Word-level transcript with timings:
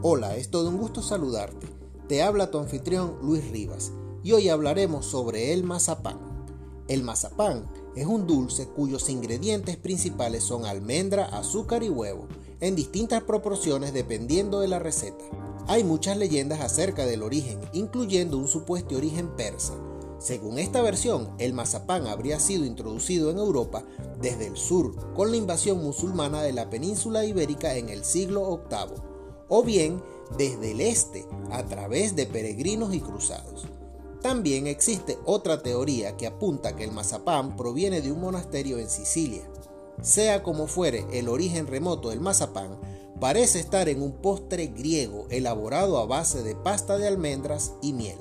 Hola, 0.00 0.36
es 0.36 0.48
todo 0.48 0.68
un 0.68 0.78
gusto 0.78 1.02
saludarte. 1.02 1.66
Te 2.06 2.22
habla 2.22 2.52
tu 2.52 2.58
anfitrión 2.58 3.16
Luis 3.20 3.50
Rivas 3.50 3.90
y 4.22 4.30
hoy 4.30 4.48
hablaremos 4.48 5.06
sobre 5.06 5.52
el 5.52 5.64
mazapán. 5.64 6.20
El 6.86 7.02
mazapán 7.02 7.64
es 7.96 8.06
un 8.06 8.24
dulce 8.24 8.68
cuyos 8.68 9.10
ingredientes 9.10 9.76
principales 9.76 10.44
son 10.44 10.66
almendra, 10.66 11.24
azúcar 11.24 11.82
y 11.82 11.88
huevo, 11.88 12.28
en 12.60 12.76
distintas 12.76 13.24
proporciones 13.24 13.92
dependiendo 13.92 14.60
de 14.60 14.68
la 14.68 14.78
receta. 14.78 15.24
Hay 15.66 15.82
muchas 15.82 16.16
leyendas 16.16 16.60
acerca 16.60 17.04
del 17.04 17.24
origen, 17.24 17.58
incluyendo 17.72 18.38
un 18.38 18.46
supuesto 18.46 18.94
origen 18.94 19.34
persa. 19.34 19.74
Según 20.20 20.60
esta 20.60 20.80
versión, 20.80 21.30
el 21.38 21.54
mazapán 21.54 22.06
habría 22.06 22.38
sido 22.38 22.64
introducido 22.64 23.32
en 23.32 23.38
Europa 23.38 23.82
desde 24.22 24.46
el 24.46 24.56
sur 24.56 24.94
con 25.14 25.32
la 25.32 25.38
invasión 25.38 25.82
musulmana 25.82 26.40
de 26.40 26.52
la 26.52 26.70
península 26.70 27.24
ibérica 27.24 27.74
en 27.74 27.88
el 27.88 28.04
siglo 28.04 28.62
VIII 28.70 29.17
o 29.48 29.62
bien 29.62 30.02
desde 30.36 30.72
el 30.72 30.80
este 30.80 31.26
a 31.50 31.62
través 31.64 32.14
de 32.16 32.26
peregrinos 32.26 32.94
y 32.94 33.00
cruzados. 33.00 33.66
También 34.22 34.66
existe 34.66 35.18
otra 35.24 35.62
teoría 35.62 36.16
que 36.16 36.26
apunta 36.26 36.74
que 36.74 36.84
el 36.84 36.92
mazapán 36.92 37.56
proviene 37.56 38.00
de 38.00 38.12
un 38.12 38.20
monasterio 38.20 38.78
en 38.78 38.90
Sicilia. 38.90 39.42
Sea 40.02 40.42
como 40.42 40.66
fuere 40.66 41.06
el 41.12 41.28
origen 41.28 41.66
remoto 41.66 42.10
del 42.10 42.20
mazapán, 42.20 42.78
parece 43.20 43.60
estar 43.60 43.88
en 43.88 44.02
un 44.02 44.12
postre 44.12 44.66
griego 44.66 45.26
elaborado 45.30 45.98
a 45.98 46.06
base 46.06 46.42
de 46.42 46.54
pasta 46.54 46.98
de 46.98 47.08
almendras 47.08 47.72
y 47.80 47.92
miel. 47.92 48.18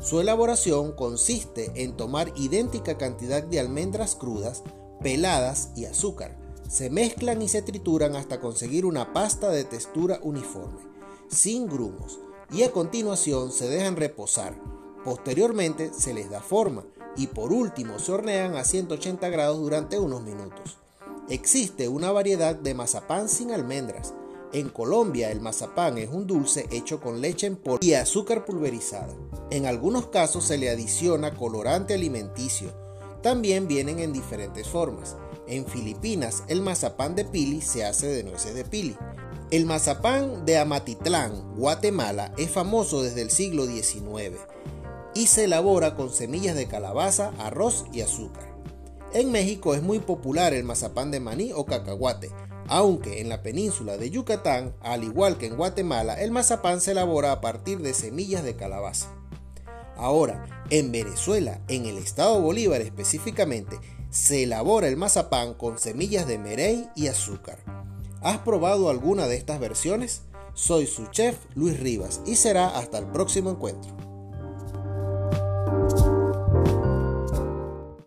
Su 0.00 0.20
elaboración 0.20 0.92
consiste 0.92 1.70
en 1.74 1.96
tomar 1.96 2.32
idéntica 2.36 2.96
cantidad 2.96 3.42
de 3.42 3.60
almendras 3.60 4.14
crudas, 4.14 4.62
peladas 5.02 5.70
y 5.76 5.84
azúcar, 5.84 6.39
se 6.70 6.88
mezclan 6.88 7.42
y 7.42 7.48
se 7.48 7.62
trituran 7.62 8.14
hasta 8.14 8.38
conseguir 8.38 8.86
una 8.86 9.12
pasta 9.12 9.50
de 9.50 9.64
textura 9.64 10.20
uniforme, 10.22 10.78
sin 11.28 11.66
grumos, 11.66 12.20
y 12.52 12.62
a 12.62 12.70
continuación 12.70 13.50
se 13.50 13.68
dejan 13.68 13.96
reposar. 13.96 14.54
Posteriormente 15.04 15.90
se 15.92 16.14
les 16.14 16.30
da 16.30 16.40
forma 16.40 16.84
y 17.16 17.26
por 17.26 17.52
último 17.52 17.98
se 17.98 18.12
hornean 18.12 18.54
a 18.54 18.62
180 18.62 19.28
grados 19.30 19.58
durante 19.58 19.98
unos 19.98 20.22
minutos. 20.22 20.78
Existe 21.28 21.88
una 21.88 22.12
variedad 22.12 22.54
de 22.54 22.74
mazapán 22.74 23.28
sin 23.28 23.50
almendras. 23.50 24.14
En 24.52 24.68
Colombia 24.68 25.32
el 25.32 25.40
mazapán 25.40 25.98
es 25.98 26.08
un 26.10 26.28
dulce 26.28 26.68
hecho 26.70 27.00
con 27.00 27.20
leche 27.20 27.48
en 27.48 27.56
polvo 27.56 27.80
y 27.82 27.94
azúcar 27.94 28.44
pulverizada. 28.44 29.14
En 29.50 29.66
algunos 29.66 30.06
casos 30.06 30.44
se 30.44 30.56
le 30.56 30.70
adiciona 30.70 31.34
colorante 31.34 31.94
alimenticio. 31.94 32.72
También 33.22 33.66
vienen 33.66 33.98
en 33.98 34.12
diferentes 34.12 34.68
formas. 34.68 35.16
En 35.50 35.66
Filipinas, 35.66 36.44
el 36.46 36.62
mazapán 36.62 37.16
de 37.16 37.24
pili 37.24 37.60
se 37.60 37.84
hace 37.84 38.06
de 38.06 38.22
nueces 38.22 38.54
de 38.54 38.64
pili. 38.64 38.96
El 39.50 39.66
mazapán 39.66 40.46
de 40.46 40.58
Amatitlán, 40.58 41.56
Guatemala, 41.56 42.32
es 42.38 42.52
famoso 42.52 43.02
desde 43.02 43.22
el 43.22 43.32
siglo 43.32 43.66
XIX 43.66 44.38
y 45.12 45.26
se 45.26 45.44
elabora 45.44 45.96
con 45.96 46.10
semillas 46.10 46.54
de 46.54 46.68
calabaza, 46.68 47.32
arroz 47.36 47.84
y 47.92 48.02
azúcar. 48.02 48.54
En 49.12 49.32
México 49.32 49.74
es 49.74 49.82
muy 49.82 49.98
popular 49.98 50.54
el 50.54 50.62
mazapán 50.62 51.10
de 51.10 51.18
maní 51.18 51.50
o 51.52 51.66
cacahuate, 51.66 52.30
aunque 52.68 53.20
en 53.20 53.28
la 53.28 53.42
península 53.42 53.96
de 53.96 54.08
Yucatán, 54.08 54.76
al 54.80 55.02
igual 55.02 55.36
que 55.36 55.46
en 55.46 55.56
Guatemala, 55.56 56.22
el 56.22 56.30
mazapán 56.30 56.80
se 56.80 56.92
elabora 56.92 57.32
a 57.32 57.40
partir 57.40 57.80
de 57.80 57.92
semillas 57.92 58.44
de 58.44 58.54
calabaza. 58.54 59.12
Ahora, 59.96 60.64
en 60.70 60.92
Venezuela, 60.92 61.60
en 61.66 61.86
el 61.86 61.98
estado 61.98 62.40
Bolívar 62.40 62.80
específicamente, 62.82 63.80
se 64.10 64.42
elabora 64.42 64.88
el 64.88 64.96
mazapán 64.96 65.54
con 65.54 65.78
semillas 65.78 66.26
de 66.26 66.38
merey 66.38 66.88
y 66.96 67.06
azúcar. 67.06 67.58
¿Has 68.22 68.38
probado 68.38 68.90
alguna 68.90 69.26
de 69.26 69.36
estas 69.36 69.60
versiones? 69.60 70.22
Soy 70.54 70.86
su 70.86 71.06
chef 71.06 71.36
Luis 71.54 71.78
Rivas 71.78 72.20
y 72.26 72.36
será 72.36 72.76
hasta 72.76 72.98
el 72.98 73.06
próximo 73.06 73.50
encuentro. 73.50 73.99